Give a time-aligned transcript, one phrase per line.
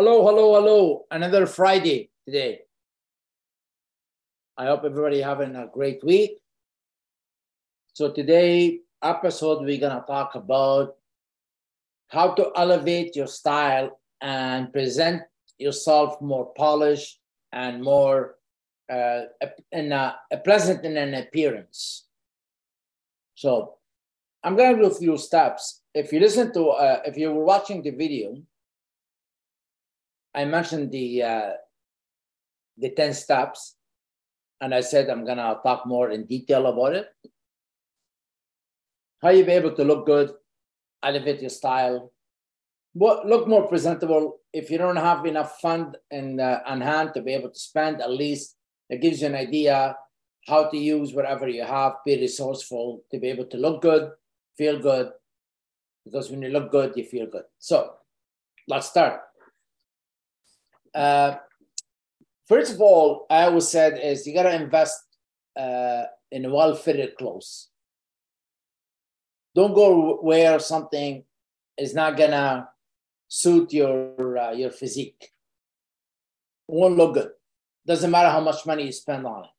[0.00, 1.06] Hello, hello, hello.
[1.10, 2.60] Another Friday today.
[4.56, 6.40] I hope everybody having a great week.
[7.92, 10.96] So today episode we're gonna talk about
[12.08, 15.20] how to elevate your style and present
[15.58, 17.20] yourself more polished
[17.52, 18.36] and more
[18.88, 19.24] uh,
[19.70, 22.06] in a, a pleasant in an appearance.
[23.34, 23.74] So
[24.42, 25.82] I'm gonna do a few steps.
[25.92, 28.40] If you listen to, uh, if you were watching the video,
[30.34, 31.52] I mentioned the uh,
[32.78, 33.76] the ten steps,
[34.60, 37.08] and I said I'm gonna talk more in detail about it.
[39.22, 40.32] How you be able to look good,
[41.02, 42.12] elevate your style,
[42.94, 44.40] look more presentable.
[44.52, 48.00] If you don't have enough fund in uh, on hand to be able to spend,
[48.00, 48.56] at least
[48.88, 49.96] it gives you an idea
[50.48, 51.94] how to use whatever you have.
[52.06, 54.10] Be resourceful to be able to look good,
[54.56, 55.10] feel good,
[56.04, 57.44] because when you look good, you feel good.
[57.58, 57.94] So
[58.68, 59.20] let's start.
[60.94, 61.36] Uh,
[62.46, 64.98] first of all, I always said is you got to invest
[65.58, 67.68] uh, in well-fitted clothes.
[69.54, 71.24] Don't go wear something
[71.76, 72.68] is not gonna
[73.26, 75.32] suit your uh, your physique.
[76.68, 77.30] It won't look good.
[77.84, 79.50] Doesn't matter how much money you spend on it.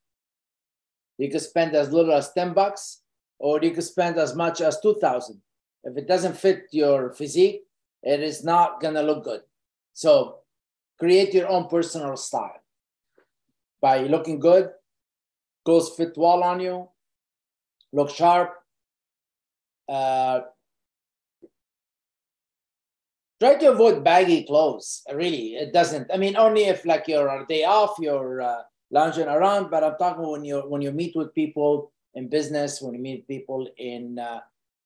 [1.18, 3.02] You can spend as little as ten bucks,
[3.38, 5.42] or you can spend as much as two thousand.
[5.84, 7.62] If it doesn't fit your physique,
[8.02, 9.42] it is not gonna look good.
[9.92, 10.38] So
[11.02, 12.62] create your own personal style
[13.80, 14.70] by looking good,
[15.64, 16.88] clothes fit well on you,
[17.92, 18.54] look sharp.
[19.88, 20.42] Uh,
[23.40, 25.02] try to avoid baggy clothes.
[25.12, 26.06] Really, it doesn't.
[26.14, 29.72] I mean, only if like you're on a day off, you're uh, lounging around.
[29.72, 33.26] But I'm talking when you when you meet with people in business, when you meet
[33.26, 34.38] people in uh,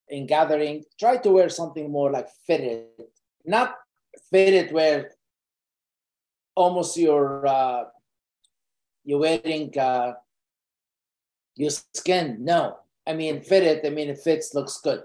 [0.09, 2.87] in gathering, try to wear something more like fitted,
[3.44, 3.75] not
[4.31, 5.10] fitted where
[6.56, 7.84] almost you're uh,
[9.05, 10.15] you're wearing uh,
[11.55, 12.39] your skin.
[12.41, 13.87] No, I mean fit it.
[13.87, 15.03] I mean it fits, looks good.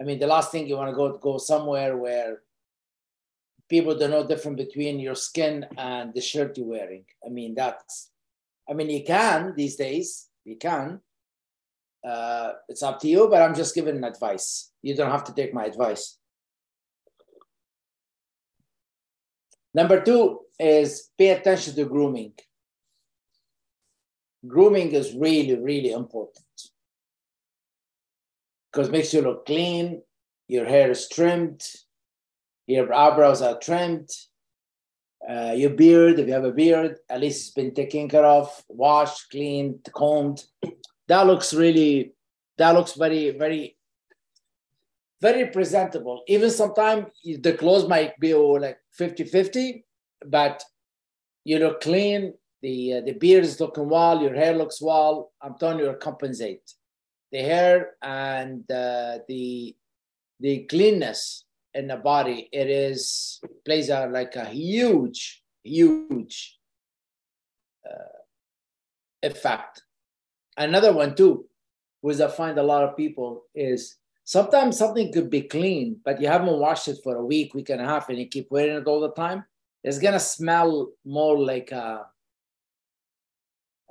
[0.00, 2.40] I mean the last thing you want to go go somewhere where
[3.68, 7.04] people don't know different between your skin and the shirt you're wearing.
[7.26, 8.10] I mean that's.
[8.68, 10.28] I mean you can these days.
[10.44, 11.00] You can.
[12.04, 14.72] Uh, it's up to you, but I'm just giving advice.
[14.82, 16.18] You don't have to take my advice.
[19.74, 22.34] Number two is pay attention to grooming.
[24.46, 26.44] Grooming is really, really important
[28.70, 30.02] because it makes you look clean,
[30.48, 31.62] your hair is trimmed,
[32.66, 34.08] your eyebrows are trimmed,
[35.28, 38.48] uh, your beard, if you have a beard, at least it's been taken care of,
[38.68, 40.42] washed, cleaned, combed.
[41.08, 42.14] That looks really,
[42.58, 43.76] that looks very, very
[45.22, 46.24] very presentable.
[46.26, 49.84] Even sometimes the clothes might be like 50 50,
[50.26, 50.62] but
[51.44, 52.34] you look clean.
[52.60, 55.32] The, uh, the beard is looking well, your hair looks well.
[55.40, 56.62] I'm telling you, compensate.
[57.30, 59.74] The hair and uh, the,
[60.40, 61.44] the cleanness
[61.74, 66.58] in the body, it is plays a, like a huge, huge
[67.88, 68.18] uh,
[69.22, 69.82] effect.
[70.56, 71.46] Another one too,
[72.00, 76.28] which I find a lot of people is Sometimes something could be clean, but you
[76.28, 78.86] haven't washed it for a week, week and a half, and you keep wearing it
[78.86, 79.44] all the time.
[79.82, 82.06] It's gonna smell more like a.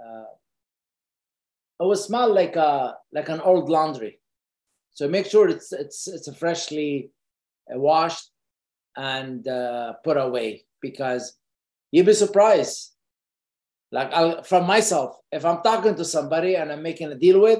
[0.01, 0.23] Uh,
[1.79, 4.19] it will smell like a like an old laundry.
[4.91, 7.11] So make sure it's it's it's a freshly
[7.73, 8.29] uh, washed
[8.95, 11.37] and uh, put away because
[11.91, 12.91] you'd be surprised.
[13.91, 17.59] Like I'll, from myself, if I'm talking to somebody and I'm making a deal with,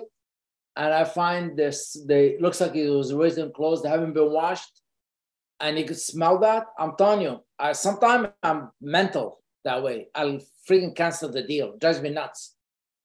[0.76, 4.82] and I find this they looks like it was in clothes, they haven't been washed,
[5.60, 6.68] and you could smell that.
[6.80, 10.08] I'm telling you, I sometimes I'm mental that way.
[10.16, 10.40] I'll
[10.70, 11.74] freaking cancel the deal.
[11.74, 12.56] It drives me nuts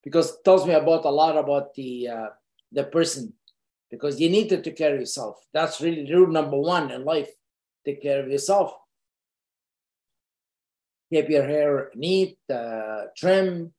[0.03, 2.29] because it tells me about a lot about the uh,
[2.73, 3.33] the person
[3.91, 5.37] because you need to take care of yourself.
[5.53, 7.31] That's really rule number one in life.
[7.85, 8.75] Take care of yourself.
[11.13, 13.73] Keep your hair neat, uh, trim,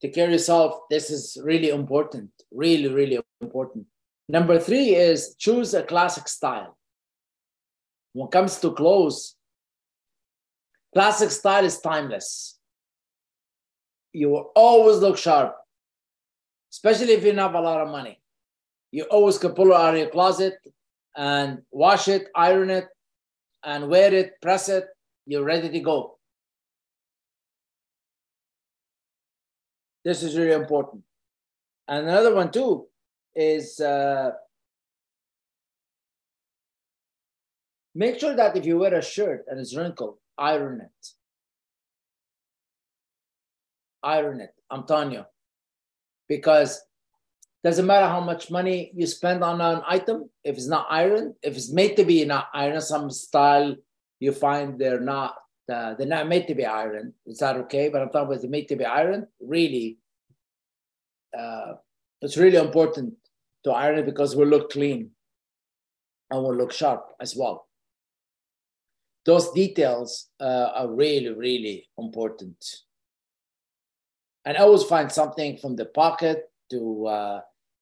[0.00, 0.80] take care of yourself.
[0.90, 3.86] This is really important, really, really important.
[4.28, 6.76] Number three is choose a classic style.
[8.12, 9.36] When it comes to clothes,
[10.94, 12.58] classic style is timeless.
[14.12, 15.56] You will always look sharp,
[16.72, 18.20] especially if you have a lot of money.
[18.92, 20.54] You always can pull it out of your closet
[21.16, 22.86] and wash it, iron it,
[23.64, 24.86] and wear it, press it.
[25.26, 26.18] You're ready to go.
[30.04, 31.02] This is really important.
[31.88, 32.86] And another one too
[33.34, 34.32] is uh,
[37.94, 41.06] make sure that if you wear a shirt and it's wrinkled, iron it.
[44.02, 44.54] Iron it.
[44.70, 45.24] I'm telling you.
[46.28, 46.80] Because
[47.62, 51.56] doesn't matter how much money you spend on an item, if it's not iron, if
[51.56, 53.74] it's made to be not iron, some style
[54.20, 55.34] you find they're not
[55.72, 57.14] uh, they're not made to be iron.
[57.26, 57.88] Is that okay?
[57.88, 59.26] But I'm talking about the made to be iron.
[59.40, 59.98] Really,
[61.36, 61.74] uh,
[62.20, 63.14] it's really important
[63.64, 65.10] to iron it because we look clean
[66.30, 67.68] and will look sharp as well.
[69.24, 72.62] Those details uh, are really, really important.
[74.44, 77.40] And I always find something from the pocket to uh,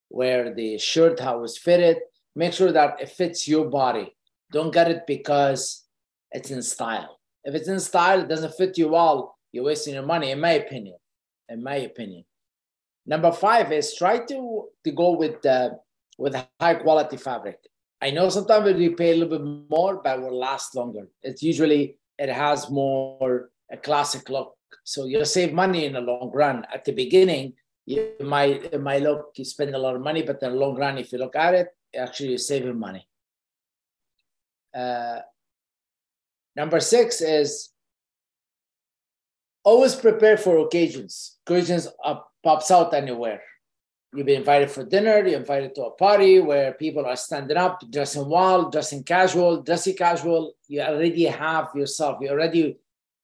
[0.09, 1.99] where the shirt how it's fitted.
[2.37, 4.15] Make sure that it fits your body.
[4.53, 5.85] Don't get it because
[6.31, 7.19] it's in style.
[7.45, 10.53] If it's in style, it doesn't fit you well, you're wasting your money, in my
[10.53, 10.97] opinion.
[11.49, 12.25] In my opinion.
[13.05, 15.71] Number five is try to, to go with uh,
[16.19, 17.59] with high quality fabric.
[18.01, 21.09] I know sometimes we pay a little bit more, but it will last longer.
[21.23, 24.55] It's usually it has more a classic look.
[24.85, 26.67] So you'll save money in the long run.
[26.73, 27.55] At the beginning,
[27.87, 30.77] you might it might look you spend a lot of money, but in the long
[30.77, 33.07] run, if you look at it, actually you're saving money.
[34.75, 35.21] Uh,
[36.57, 37.71] number six is
[39.65, 41.39] always prepare for occasions.
[41.47, 43.43] Occasions uh, pops out anywhere.
[44.15, 47.81] You've been invited for dinner, you're invited to a party where people are standing up,
[47.91, 50.55] dressing well, dressing casual, dressing casual.
[50.69, 52.77] You already have yourself, you're already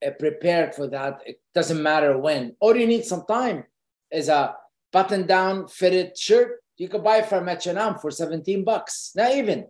[0.04, 1.20] uh, prepared for that.
[1.26, 2.56] It doesn't matter when.
[2.60, 3.64] All you need some time
[4.10, 4.56] is a
[4.90, 6.62] button down fitted shirt.
[6.78, 9.66] You could buy from H&M for 17 bucks, not even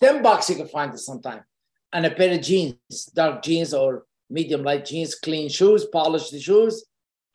[0.00, 1.42] 10 bucks you can find it sometime.
[1.94, 6.84] And a pair of jeans, dark jeans or medium light jeans, clean shoes, polished shoes.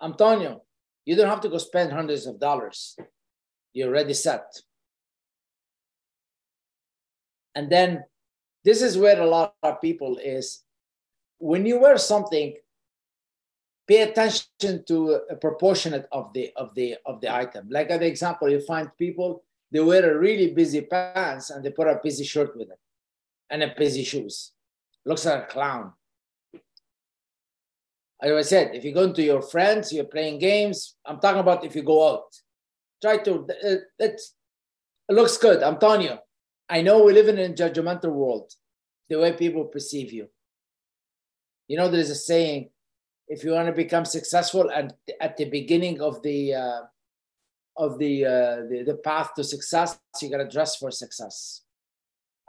[0.01, 0.61] I'm telling you,
[1.05, 2.97] you don't have to go spend hundreds of dollars.
[3.71, 4.43] You're already set.
[7.55, 8.03] And then
[8.65, 10.63] this is where a lot of people is
[11.37, 12.55] when you wear something,
[13.87, 17.67] pay attention to a proportionate of the of the of the item.
[17.69, 21.87] Like an example, you find people they wear a really busy pants and they put
[21.87, 22.79] a busy shirt with it
[23.49, 24.51] and a busy shoes.
[25.05, 25.93] Looks like a clown.
[28.21, 30.95] As I said, if you go to your friends, you're playing games.
[31.05, 32.25] I'm talking about if you go out.
[33.01, 34.21] Try to, it, it
[35.09, 35.63] looks good.
[35.63, 36.17] I'm telling you.
[36.69, 38.51] I know we live in a judgmental world,
[39.09, 40.27] the way people perceive you.
[41.67, 42.69] You know, there's a saying
[43.27, 46.81] if you want to become successful and at the beginning of the, uh,
[47.77, 51.61] of the, uh, the, the path to success, you got to dress for success.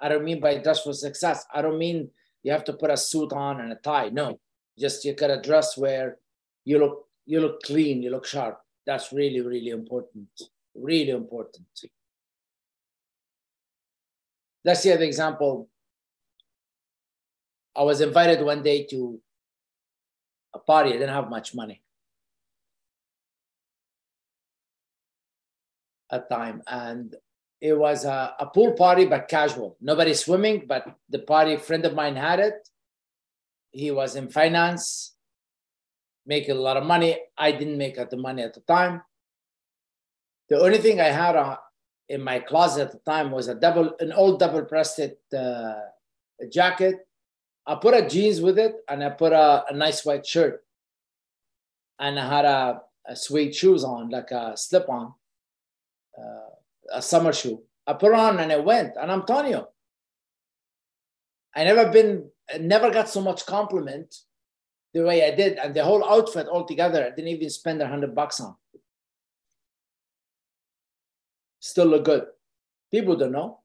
[0.00, 1.44] I don't mean by dress for success.
[1.52, 2.10] I don't mean
[2.42, 4.08] you have to put a suit on and a tie.
[4.08, 4.40] No,
[4.78, 6.18] just you got a dress where
[6.64, 8.58] you look you look clean, you look sharp.
[8.86, 10.28] That's really, really important.
[10.74, 11.66] Really important.
[14.64, 15.68] Let's see an example.
[17.76, 19.20] I was invited one day to
[20.54, 20.90] a party.
[20.90, 21.82] I didn't have much money
[26.10, 27.14] at time, and
[27.60, 29.76] it was a, a pool party, but casual.
[29.80, 32.70] Nobody swimming, but the party friend of mine had it
[33.72, 35.14] he was in finance,
[36.26, 37.18] making a lot of money.
[37.36, 39.02] I didn't make the money at the time.
[40.48, 41.56] The only thing I had uh,
[42.08, 45.74] in my closet at the time was a double, an old double-breasted uh,
[46.50, 47.06] jacket.
[47.66, 50.64] I put a jeans with it, and I put a, a nice white shirt,
[51.98, 55.14] and I had a, a suede shoes on, like a slip-on,
[56.18, 56.49] uh,
[56.90, 57.62] a summer shoe.
[57.86, 59.66] I put on and I went, and I'm telling you,
[61.54, 64.14] I never been never got so much compliment
[64.92, 68.14] the way I did, and the whole outfit altogether, I didn't even spend a hundred
[68.14, 68.56] bucks on.
[71.60, 72.26] Still look good.
[72.90, 73.60] People don't know.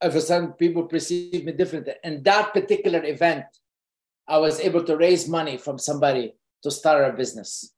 [0.00, 1.94] Of a sudden, people perceive me differently.
[2.04, 3.44] In that particular event,
[4.28, 7.74] I was able to raise money from somebody to start a business.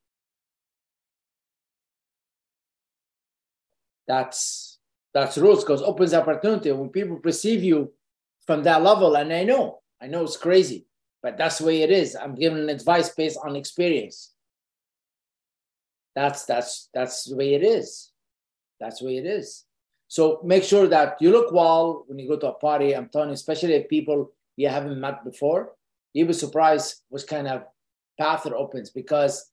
[4.07, 4.79] That's
[5.13, 7.93] that's rules because opens opportunity when people perceive you
[8.45, 9.15] from that level.
[9.15, 10.87] And I know, I know it's crazy,
[11.21, 12.15] but that's the way it is.
[12.15, 14.33] I'm giving advice based on experience.
[16.15, 18.11] That's that's that's the way it is.
[18.79, 19.65] That's the way it is.
[20.07, 22.95] So make sure that you look well when you go to a party.
[22.95, 25.73] I'm telling you, especially if people you haven't met before,
[26.13, 27.63] you'll be surprised what kind of
[28.19, 29.49] path it opens because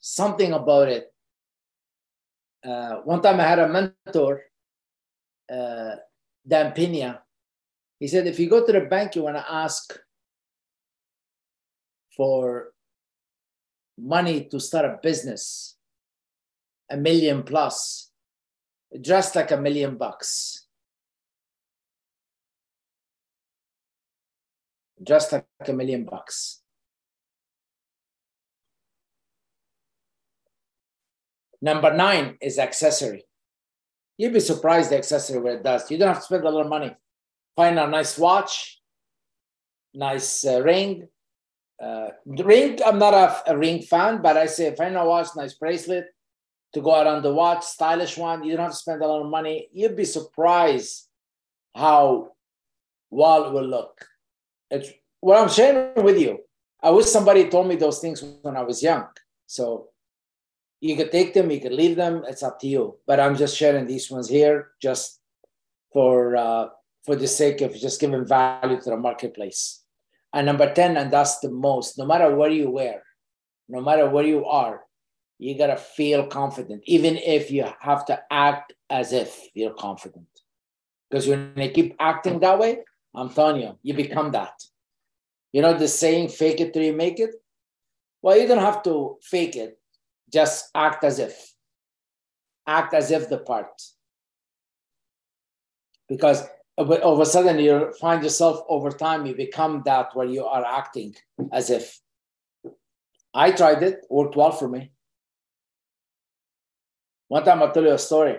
[0.00, 1.13] something about it
[2.64, 4.42] uh, one time I had a mentor,
[5.52, 5.96] uh,
[6.46, 7.20] Dan Pena.
[8.00, 9.96] He said, if you go to the bank, you want to ask
[12.16, 12.72] for
[13.98, 15.76] money to start a business,
[16.90, 18.10] a million plus,
[19.00, 20.64] just like a million bucks.
[25.04, 26.62] just like a million bucks.
[31.60, 33.24] Number nine is accessory.
[34.16, 35.90] You'd be surprised the accessory where it does.
[35.90, 36.94] You don't have to spend a lot of money.
[37.56, 38.80] Find a nice watch,
[39.92, 41.08] nice uh, ring.
[41.82, 45.54] Uh, ring, I'm not a, a, ring fan, but I say find a watch, nice
[45.54, 46.06] bracelet
[46.72, 48.44] to go around the watch, stylish one.
[48.44, 49.68] You don't have to spend a lot of money.
[49.72, 51.08] You'd be surprised
[51.74, 52.32] how
[53.10, 54.06] well it will look.
[54.70, 56.38] It's what I'm sharing with you.
[56.82, 59.06] I wish somebody told me those things when I was young.
[59.46, 59.88] So
[60.84, 62.24] you could take them, you could leave them.
[62.28, 62.98] It's up to you.
[63.06, 65.18] But I'm just sharing these ones here just
[65.94, 66.66] for uh,
[67.06, 69.82] for the sake of just giving value to the marketplace.
[70.34, 73.02] And number 10, and that's the most, no matter where you wear,
[73.68, 74.82] no matter where you are,
[75.38, 80.26] you gotta feel confident, even if you have to act as if you're confident.
[81.08, 82.80] Because when you keep acting that way,
[83.14, 84.54] I'm telling you, you become that.
[85.52, 87.30] You know the saying, fake it till you make it?
[88.20, 89.78] Well, you don't have to fake it
[90.34, 91.54] just act as if.
[92.66, 93.80] Act as if the part.
[96.08, 96.42] Because
[96.76, 100.64] all of a sudden you find yourself over time you become that where you are
[100.64, 101.14] acting
[101.52, 102.00] as if.
[103.32, 104.90] I tried it worked well for me.
[107.28, 108.36] One time i'll tell you a story.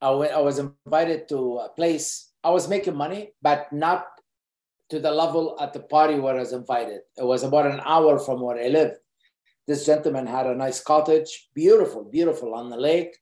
[0.00, 2.30] I, went, I was invited to a place.
[2.42, 4.06] I was making money but not
[4.90, 7.00] to the level at the party where i was invited.
[7.16, 8.98] It was about an hour from where i lived
[9.68, 13.14] this gentleman had a nice cottage, beautiful, beautiful on the lake.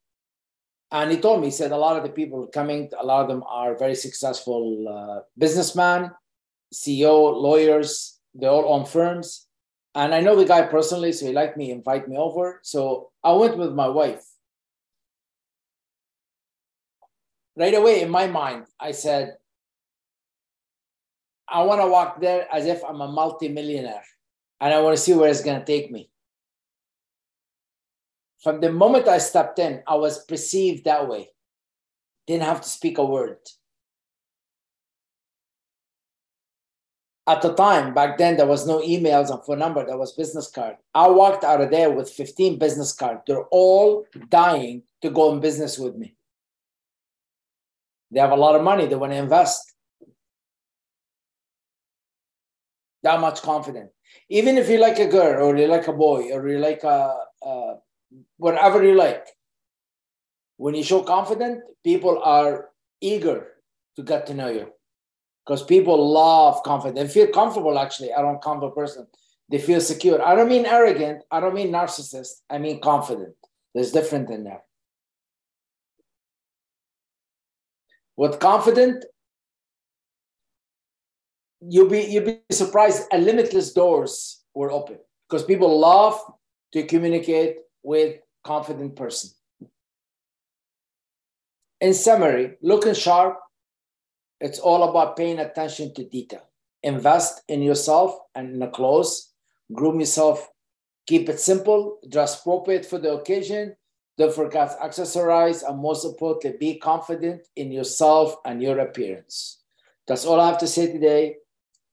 [0.93, 3.29] And he told me, he said, a lot of the people coming, a lot of
[3.29, 6.13] them are very successful uh, businessmen,
[6.73, 9.49] CEO, lawyers, they all own firms.
[9.97, 12.61] And I know the guy personally, so he liked me, invite me over.
[12.63, 14.25] So I went with my wife.
[17.57, 19.37] Right away in my mind, I said,
[21.49, 24.05] I want to walk there as if I'm a multimillionaire
[24.61, 26.11] and I want to see where it's going to take me
[28.43, 31.31] from the moment I stepped in, I was perceived that way.
[32.27, 33.39] Didn't have to speak a word.
[37.29, 39.85] At the time, back then, there was no emails and phone number.
[39.85, 40.77] There was business card.
[40.95, 43.23] I walked out of there with 15 business cards.
[43.27, 46.15] They're all dying to go in business with me.
[48.13, 48.87] They have a lot of money.
[48.87, 49.73] They want to invest.
[53.03, 53.91] That much confidence.
[54.29, 57.13] Even if you like a girl or you like a boy or you like a,
[57.43, 57.75] a
[58.37, 59.27] whatever you like.
[60.57, 63.49] When you show confident, people are eager
[63.97, 64.73] to get to know you
[65.45, 66.99] because people love confidence.
[67.15, 69.07] They feel comfortable actually around confident person.
[69.49, 70.21] They feel secure.
[70.27, 71.23] I don't mean arrogant.
[71.31, 72.41] I don't mean narcissist.
[72.51, 73.35] I mean confident.
[73.75, 74.63] There's different in there.
[78.17, 79.05] With confident,
[81.61, 83.07] you'll be you'll be surprised.
[83.13, 86.19] A limitless doors were open because people love
[86.73, 88.17] to communicate with
[88.47, 89.31] confident person.
[91.81, 93.39] In summary, looking sharp,
[94.41, 96.49] it's all about paying attention to detail.
[96.83, 99.33] Invest in yourself and in the clothes,
[99.73, 100.49] groom yourself,
[101.07, 103.77] keep it simple, dress appropriate for the occasion,
[104.19, 109.63] don't forget accessorize, and most importantly, be confident in yourself and your appearance.
[110.07, 111.37] That's all I have to say today.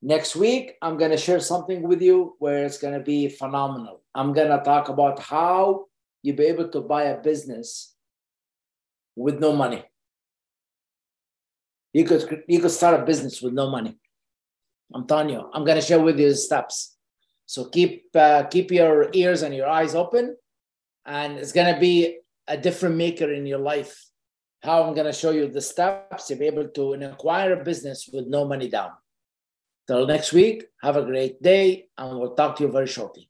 [0.01, 4.01] Next week, I'm going to share something with you where it's going to be phenomenal.
[4.15, 5.87] I'm going to talk about how
[6.23, 7.93] you be able to buy a business
[9.15, 9.83] with no money.
[11.93, 13.99] You could you could start a business with no money.
[14.95, 16.97] I'm telling you, I'm going to share with you the steps.
[17.45, 20.35] So keep uh, keep your ears and your eyes open,
[21.05, 23.93] and it's going to be a different maker in your life.
[24.63, 28.09] How I'm going to show you the steps to be able to acquire a business
[28.11, 28.91] with no money down.
[29.87, 33.29] Till next week, have a great day, and we'll talk to you very shortly.